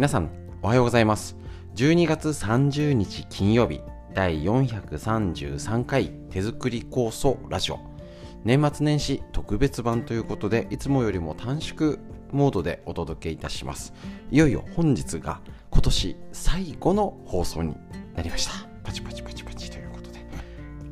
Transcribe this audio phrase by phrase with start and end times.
[0.00, 0.30] 皆さん
[0.62, 1.36] おはようございます。
[1.76, 3.82] 12月30日金曜日
[4.14, 7.78] 第433回手作り構想ラジオ。
[8.42, 11.98] 年末年始特別版ということでいつもよりも短縮
[12.32, 13.92] モードでお届けいたします。
[14.30, 17.76] いよいよ本日が今年最後の放送に
[18.14, 18.52] なりました。
[18.82, 20.24] パチパチパチパチということで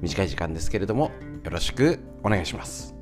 [0.03, 1.13] 短い時間ですけれども
[1.45, 2.97] よろしくお願いします。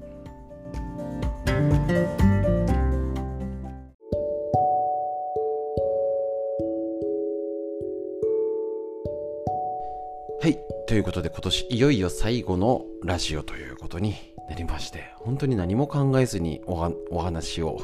[10.97, 14.15] ということで今年いよいよ最後のラジオということに
[14.49, 17.79] なりまして本当に何も考えずにお話を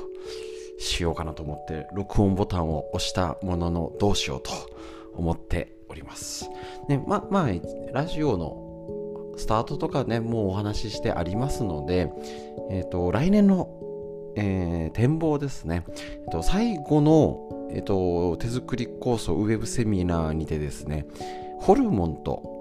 [0.78, 4.50] しようかなと思って録音ボタンを押したもののどうしようと
[5.12, 6.48] 思っております。
[6.88, 7.48] ね、ま、まあ、
[7.92, 12.10] ラジオのスタートとかね、もうお話ししてありますので、
[12.70, 13.68] えっ、ー、と、来年の、
[14.36, 15.84] えー、展望ですね。
[15.88, 21.06] えっ、ー、と、最後の、えっ、と、手作り構想ウェブセミナーにてですね、
[21.60, 22.51] ホルモンと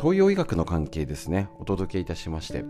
[0.00, 2.64] 東洋医学の関係ですね、お届けいたしまして。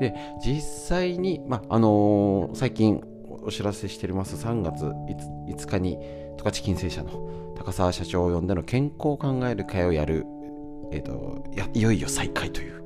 [0.00, 3.02] で、実際に、まあ、のー、最近
[3.44, 4.34] お知らせしております。
[4.34, 5.98] 3月 5, 日に
[6.38, 10.26] 十勝金星社の高澤社長を呼んでの健康を考える会をやる、
[10.90, 12.82] えーと、やいよいよ再開という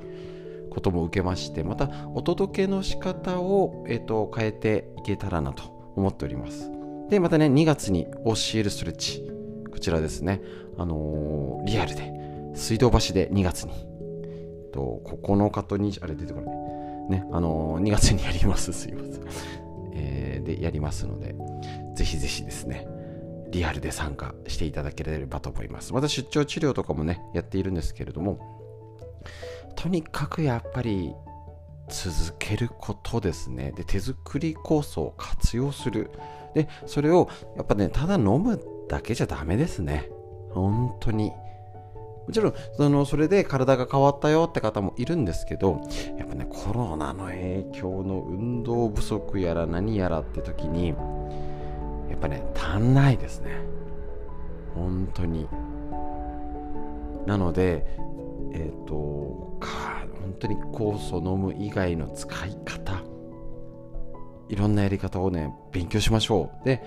[0.71, 6.71] ことも受けましてまたお届けの仕方を、えーと、変えていけたらなと思っております。
[7.09, 9.23] でまたね2月に OCL ストレッチ
[9.71, 10.43] こちらですね。
[10.79, 12.16] あのー、リアルで
[12.57, 13.73] 水道橋で2月に
[14.73, 21.35] と9日と20あれ出てこないねあのー、2月にやりますすいませんえー、でやりますので、
[21.95, 22.87] ぜひぜひですね、
[23.51, 25.95] リアルで参加していただければと思います。
[25.95, 28.39] また出張治療とかもね、やっているんですけれども、
[29.75, 31.15] とにかくやっぱり
[31.89, 33.73] 続けることですね。
[33.73, 36.11] で、手作り酵素を活用する。
[36.55, 40.11] で、それをやっぱね、ただ飲むだけじゃダメですね。
[40.51, 41.33] 本当に。
[42.27, 45.81] もちろんそのそれで体が変わったよって方もいるんですけど
[46.19, 53.59] やっぱねコロナの影響の運動不足やら何やらって時にやっぱね足んないですね。
[54.75, 55.49] 本当に。
[57.27, 57.85] なので
[58.53, 63.03] えっ、ー、とか本当に酵素飲む以外の使い方
[64.49, 66.65] いろんなやり方をね勉強しましょう。
[66.65, 66.83] で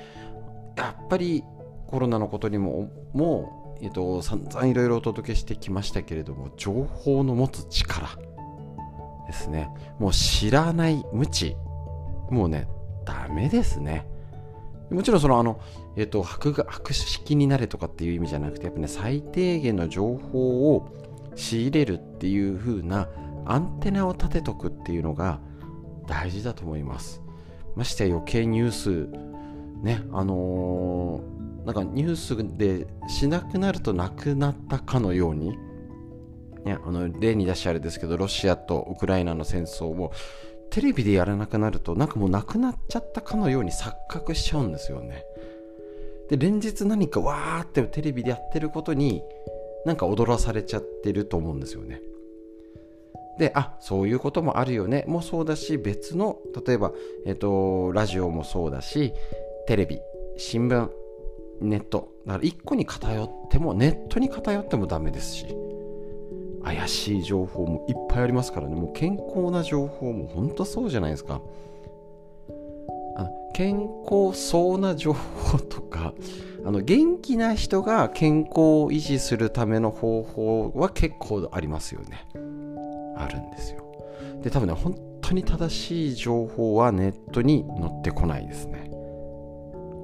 [0.76, 1.44] やっぱり
[1.88, 8.08] コロナのことにももうえっと、散々いろいろお届けしてきましたけれども、情報の持つ力
[9.28, 9.70] ですね。
[10.00, 11.56] もう知らない無知。
[12.30, 12.68] もうね、
[13.06, 14.08] ダメですね。
[14.90, 15.60] もちろんそのあの、
[15.96, 20.90] えっと、白が白式になれとかっていう意味じゃなくて、やっぱね、最低限の情報を
[21.36, 23.08] 仕入れるっていう風な
[23.46, 25.40] アンテナを立てとくっていうのが
[26.08, 27.22] 大事だと思います。
[27.76, 29.10] まして余計ニュース、
[29.84, 31.22] ね、あの
[31.66, 35.58] なんかニュースでしなくなるとなくなったかのように、
[36.66, 40.12] ね、あの例に出してあれですけどロシアとウクライナの戦争を
[40.70, 45.24] テレビでやらなくなるとなんかもうなくなっちゃったかのように錯覚しちゃうんですよね。
[46.30, 49.24] で連日何かわーってテレビでやってることに
[49.86, 52.02] なんか踊らされちゃってると思うんですよね。
[53.40, 55.06] であそういうこともあるよね。
[55.08, 56.92] もそうだし別の例えば、
[57.26, 59.14] えっと、ラジオもそうだし
[59.66, 60.00] テレビ
[60.38, 60.90] 新聞
[61.62, 62.10] ネット。
[62.26, 65.56] だから1個に偏ってもネットに偏ってもダメですし
[66.64, 68.76] 怪しい情報もいっぱいありますからね。
[68.76, 71.42] もう健康な情報も本当そうじゃないですか。
[73.16, 76.14] あの健康そうな情報とか
[76.66, 82.28] あの元気な人が健康を維持するための方法は結構ありますよね。
[83.18, 83.84] あるんですよ。
[84.42, 88.89] で多分ね本当に正しい情報はネットに載ってこないですね。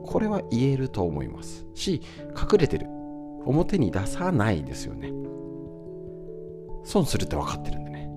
[0.05, 1.65] これは言えると思います。
[1.73, 2.87] し隠れてる。
[3.45, 5.11] 表に出さないですよね。
[6.83, 8.09] 損するって分かってるんでね。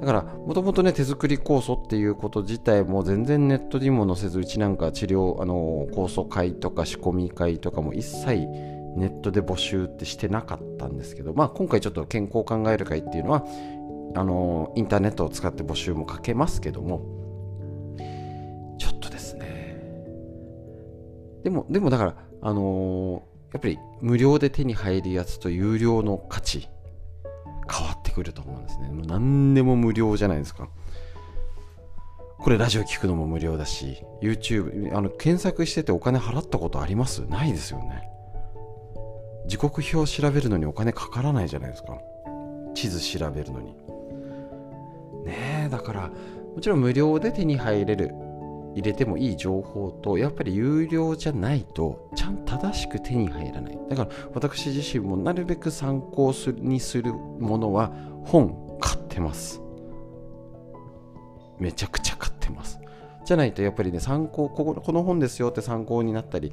[0.00, 8.46] だからもともとね手作り酵素っていうこと自体も全然ネットにも載せずうちなんか治療あの酵素会とか仕込み会とかも一切
[8.96, 13.44] ネットで募集ってしてなかったんですけどまあ今回ちょっと健康を考える会っていうのは
[14.14, 17.21] あのインターネットを使って募集もかけますけども
[21.42, 26.68] でも、でもだから、あのー、やっぱり無料で手に入るやつと有料の価値、
[27.70, 28.88] 変わってくると思うんですね。
[28.88, 30.68] もう何でも無料じゃないですか。
[32.38, 37.20] これラジオ聞くのも無料だし、YouTube、あの、検索しててお金払ったことあります？
[37.26, 38.08] ないですよね。
[39.46, 41.98] 時刻表調べるのにお金かからないじゃないですか。
[42.74, 43.74] 地図調べるのに。
[45.24, 46.10] ねえ、だから、
[46.54, 48.12] もちろん無料で手に入れる
[48.74, 53.78] 入れてもいい情報とやっぱり有料じゃないとちゃんと正しく手に入らない。
[53.88, 57.92] だから私自身もなるべく参考にするものは
[58.24, 59.60] 本買ってます。
[61.58, 62.78] めちゃくちゃ買ってます。
[63.24, 66.52] じゃないとやっぱりね参考こここの本ですよって参考になったり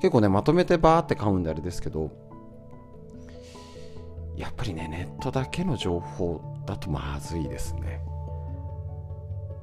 [0.00, 2.10] 結構ねまとめてバーって買うんであれですけど
[4.36, 8.00] やっぱりねネットだけの情報だとまずいですね。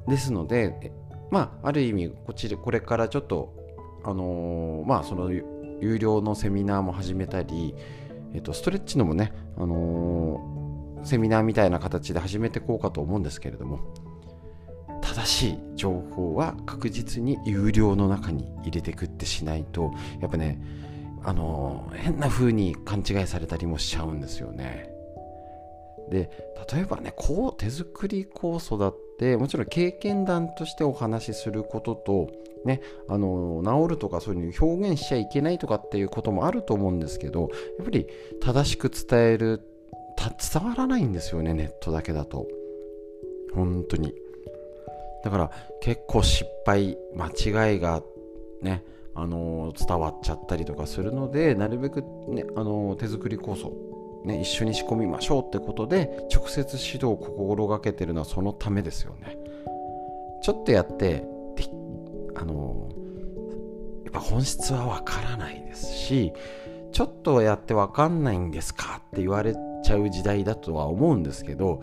[0.08, 0.92] ですので
[1.34, 3.56] まあある意味こっちでこれからちょっと
[4.04, 7.74] あのー、まあその有料のセミナーも始めたり、
[8.36, 13.80] えっと、ストレッチのもね、あのー、セミナーみたいな形で始めていこうかと思うんですけれども
[15.02, 19.92] 正しい情報は確実に有料の中に入れてくってしないと
[20.22, 20.62] やっぱね
[21.24, 24.92] あの変な風に勘違いされたりもしちゃうんですよね。
[26.10, 26.30] で
[26.72, 32.30] 例えばねこう手作り酵素だってもちろん経験談としてお話しすることと
[32.66, 38.08] ねあの治るとかそういうの表現しちゃいけないとかっていうこともあると思うんですけどやっぱり
[38.42, 39.62] 正しく伝える
[40.54, 42.48] 伝わらないんですよねネットだけだと。
[43.54, 44.14] 本当に。
[45.24, 45.52] だから
[45.82, 48.04] 結構失敗間違いが
[48.62, 48.84] ね
[49.16, 53.72] あの伝わっちゃったりとかするのでなるべく、ね、あの手作り酵素、
[54.26, 59.38] ね、一緒に仕込みましょうってことで直接指導を心がけてるのはそのためですよね。
[60.42, 61.26] ちょっとやって
[62.36, 62.90] あの
[64.04, 66.34] やっぱ本質はわからないですし
[66.92, 71.82] ちょっとやってわかんないんですかって言われちゃう時代だとは思うんですけど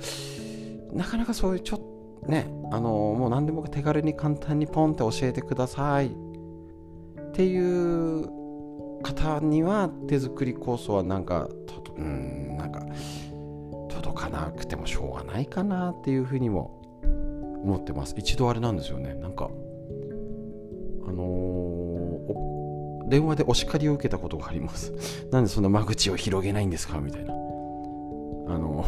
[0.93, 1.91] なかなかそういうちょっと
[2.27, 6.11] ね、あのもう何でも手軽に簡単にポンって教えてくださいっ
[7.33, 8.29] ていう
[9.03, 11.49] 方には手作り構想はなんか
[12.01, 12.85] うんなんか
[13.89, 16.81] 届かなくてもしょうがないかなっていうふうにも
[17.63, 18.15] 思ってます。
[18.17, 19.15] 一度あれなんですよね。
[19.15, 19.51] なんか
[21.07, 24.93] あのー、電話でお叱りを受けたことがあります。
[25.31, 27.35] なんでそんな間口を広げないんですかみたいな。
[27.35, 28.85] あの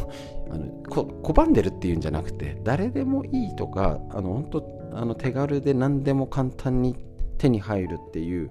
[0.50, 6.97] あの拒んでるっていうんじゃなくて誰でもいいとかあの本当あの手軽で何でも簡単に
[7.38, 8.50] 手に入るっていう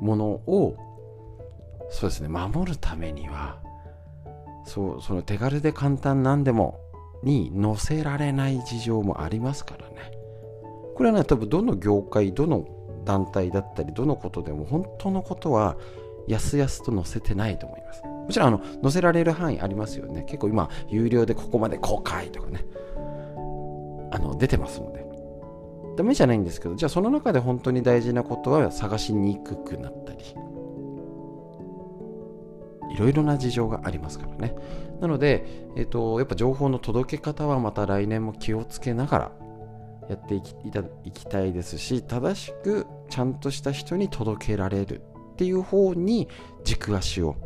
[0.00, 0.76] ものを
[1.90, 2.28] そうですね。
[2.28, 3.58] 守るためには
[4.64, 6.80] そうその手軽で簡単何でも
[7.22, 10.10] に載せられない事情もありますからね。
[10.94, 12.66] これはね多分どの業界どの
[13.04, 15.76] 団体だったりどのことでも本当のことは
[16.26, 18.02] やすやすと載せてないと思います。
[18.04, 20.24] もちろんあの載せられる範囲ありますよね。
[20.24, 22.66] 結構今有料でここまで公開とかね。
[24.10, 25.06] あの出てますので。
[25.96, 30.05] ダメじゃないんですけどじゃあその中で本当に大事なことは探しにくくなった。
[30.05, 30.05] り
[32.96, 34.54] いろいろな事情がありますからね。
[35.02, 35.44] なので、
[35.76, 39.32] えーと、やっぱ情報の届け方はまた来年も気をつけながら
[40.08, 40.54] やっていき
[41.04, 45.02] いきたいですし正しくちゃんとした人に届けられる
[45.32, 46.28] っていう方に
[46.64, 47.36] 軸足を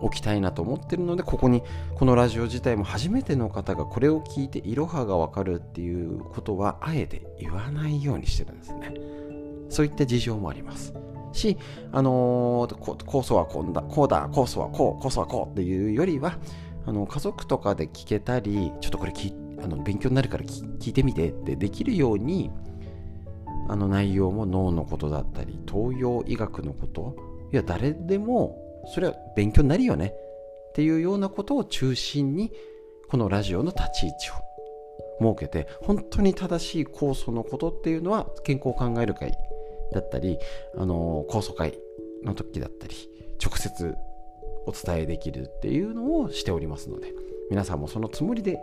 [0.00, 1.62] 置きたいなと思ってるのでここに
[1.94, 8.94] このラジオ自体も初めての方がこれを聞いていろはがわかるっていうことはあえて言わないようにしてるんですね。
[9.68, 10.94] そういった事情もあります。
[11.36, 11.56] し、
[11.92, 12.74] あのー、
[13.04, 16.38] 酵素はこうだ、こうだ、酵素はこう、酵素はこうっていうよりは、
[16.86, 19.12] あの家族とかで聞けたり、ちょっとこれ
[19.62, 22.50] あの勉強になるから聞いてみてってできるように、
[23.68, 27.16] あの内容も脳のことだったり東洋医学のこと
[27.52, 28.58] いや誰でも
[28.94, 30.14] それは勉強になるよね
[30.70, 32.52] っていうようなことを中心に
[33.08, 39.32] このラジオの立ち位置を設けて本当に正しい酵素のことっていうのは健康を考える会
[39.92, 40.38] だったり
[40.76, 41.78] あの酵素会
[42.24, 42.94] の時だったり
[43.42, 43.94] 直接
[44.66, 47.12] お伝えできるっていうのをしておりますので
[47.50, 48.58] 皆さんもそのつもりで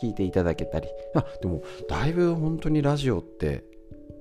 [0.00, 3.64] 聞いていただけたりあでもだいぶ本当にラジオって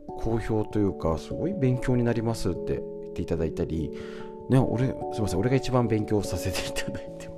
[0.08, 3.92] 好評というかすごい勉強になりますって言っていただいたり
[4.50, 7.32] ね俺すみません俺が一番勉強させていただいてや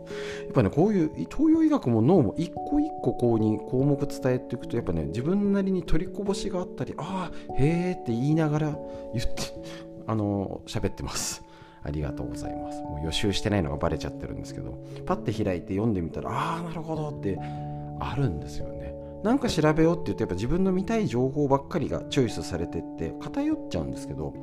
[0.49, 8.77] っぱねこういう東洋医学も脳も一個一個こうに項目伝えていくとやっぱね自分なりに取りこぼしがあったりああへえって言いながら
[9.13, 9.43] 言って
[10.07, 11.43] あの喋ってます
[11.83, 12.81] ありがとうございます。
[12.81, 17.39] もう予習してないのがバレちゃってるんですけど、パッて開いて読んでみたら、ああ、なるほどって
[18.01, 18.93] あるんですよね。
[19.23, 24.33] なんか調べようって言ってやっぱ自分の見たい情報ばっかりがチョイスされてって偏っちゃうんですけど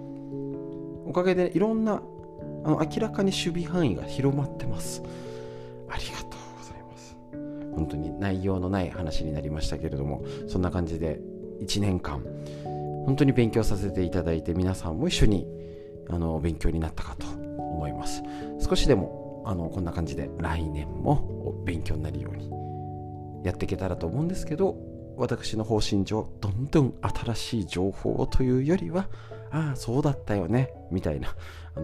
[1.06, 2.02] おかげでいろんな
[2.64, 5.02] あの明らかに守備範囲が広まってます
[5.88, 7.16] ありがとうございます。
[7.74, 11.20] 本当に内容のない話になりましたけれどもそんな感じで
[11.60, 12.22] 1年間
[13.06, 15.46] 本当に勉強させていただいて皆さんも一緒に
[16.08, 18.22] あの勉強になったかと思います。
[18.58, 22.50] 少しでもあのこんな感じで来年も勉強になるように
[23.46, 24.76] やっていけたらと思うんですけど
[25.16, 29.08] 私の方針上どんどん新しい情報をというよりは
[29.50, 31.34] ああそうだったよねみたいな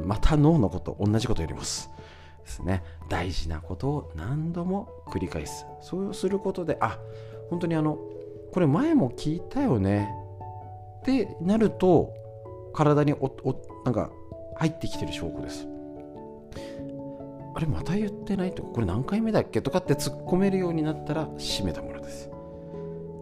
[0.05, 1.89] また脳のこと同じことやります。
[2.43, 2.83] ですね。
[3.09, 5.67] 大事なことを何度も繰り返す。
[5.81, 6.99] そうすることであ
[7.51, 7.99] 本当にあの
[8.53, 10.11] これ前も聞いたよね。
[11.01, 12.13] ってなると
[12.73, 14.11] 体におおなんか
[14.57, 15.67] 入ってきてる証拠です。
[17.55, 22.31] あれまた言ってないとかこれ何回目だっけとかって突っ込めるようになったら閉めたものです。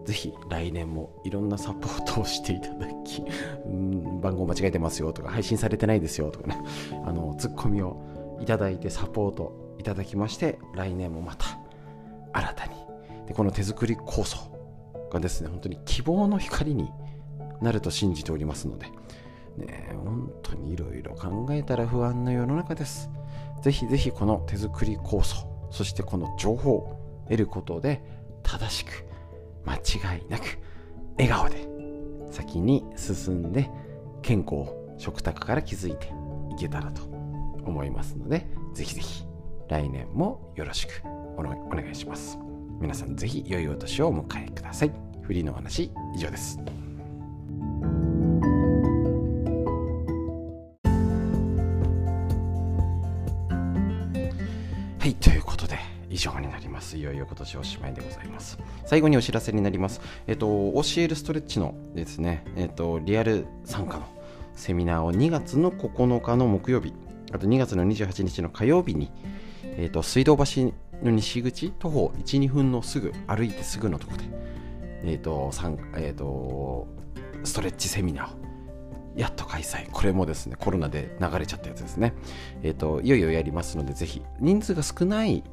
[0.05, 3.23] ぜひ来年もいろんなサポートをしていただき
[3.65, 6.61] うん番号間違えてますよとか配信されてないですよとかね。
[7.05, 8.01] あのツッコミを
[8.41, 11.45] いただいてサポートいただきまして来年もまた
[12.33, 12.75] 新たに。
[13.27, 14.37] でこの手作り構想
[15.11, 16.89] がですね本当に希望の光に
[17.61, 18.87] なると信じておりますので、
[19.57, 23.09] ね、本当にいろいろ考えたら不安な世の中です。
[23.61, 28.01] ぜひぜひこの手作り構想そしてこの情報を得ることで
[28.43, 29.05] 正しく
[29.65, 30.57] 間違いなく
[31.17, 31.67] 笑顔で
[32.31, 33.69] 先に進んで
[34.23, 36.07] 健康食卓から築いて
[36.51, 37.10] いけたらと
[37.65, 39.25] 思いますのでぜひぜひ
[39.67, 41.01] 来年もよろしく
[41.37, 42.37] お願いします。
[42.81, 44.91] 皆さんぜひ良いお年をお迎えください。
[45.21, 46.59] フリーのお話以上です。
[54.99, 56.97] はいということで以上になります。
[56.97, 58.57] いよいよ今年おしまいでございます。
[58.85, 60.01] 最後にお知らせになります。
[60.27, 64.05] えっと教えるストレッチのですねえっとリアル参加の
[64.53, 66.93] セミナーを2月の9日の木曜日
[67.33, 69.11] あと2月の28日の火曜日に、
[69.63, 70.73] えっと水道橋
[71.03, 74.23] の西口徒歩12分のすぐ歩いてすぐのとこで
[75.03, 75.51] えっ、と
[75.97, 76.87] えっ、と
[77.43, 78.41] ストレッチセミナーを
[79.15, 79.89] やっと開催。
[79.91, 82.13] これもですね、コロナで流れちゃったやつですね。
[82.63, 85.43] え、ー、と、いよいよやりますので、ぜひ、人数が少ない、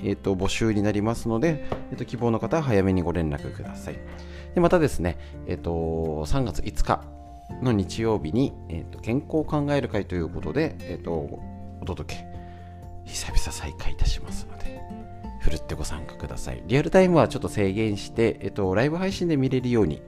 [0.00, 3.98] え、ー、と、募集になりますので、え、ー、と、希望の方は早めにご連絡ください。
[4.54, 5.70] で、またですね、えっ、と、
[6.26, 7.02] 3月5日
[7.62, 12.26] の日曜日に、えっ、と、健康を考える会ということで、えっ、と、お届け、
[13.04, 14.80] 久々再開いたしますので、
[15.40, 16.62] ふるってご参加ください。
[16.66, 20.02] リアルタイムはちょっと制限して、えっ、と、ライブ配信で見れるように、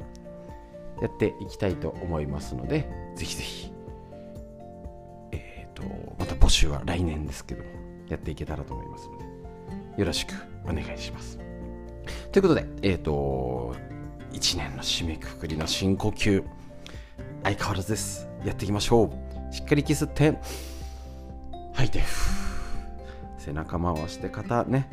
[1.01, 3.73] やっていきたいと思いますので、ぜひぜひ、
[5.33, 5.83] えっ、ー、と、
[6.19, 7.71] また募集は来年ですけども、
[8.09, 9.25] やっていけたらと思いますので、
[10.01, 11.39] よろしくお願いします。
[12.33, 13.75] ということで、えっ、ー、と、
[14.33, 16.45] 1年の締めくくりの深呼吸、
[17.43, 18.29] 相変わらずです。
[18.45, 19.11] やっていきましょう。
[19.55, 20.39] しっかり息吸って、
[21.75, 22.03] 吐いて、
[23.39, 24.91] 背中回して肩ね、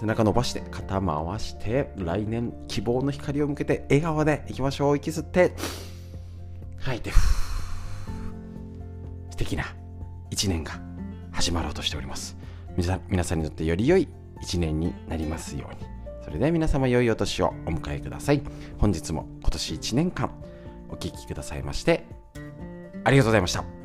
[0.00, 4.96] 背中伸ばして肩回して来年希望の光を向けて笑顔でいきましょう。
[4.96, 5.52] 息吸って。
[6.78, 7.10] 吐いて。
[7.12, 7.18] 素
[9.36, 9.64] 敵な
[10.30, 10.80] 一年が
[11.32, 12.36] 始まろうとしております。
[13.08, 14.08] 皆さんにとってより良い
[14.40, 15.80] 一年になりますように。
[16.24, 18.40] それでは皆様良いお年をお迎えください。
[18.78, 20.30] 本日も今年1年間
[20.90, 22.06] お聴きくださいまして
[23.04, 23.79] ありがとうございました。